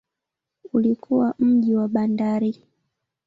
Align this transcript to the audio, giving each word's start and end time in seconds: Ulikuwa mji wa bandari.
Ulikuwa 0.73 1.33
mji 1.39 1.75
wa 1.75 1.87
bandari. 1.87 2.63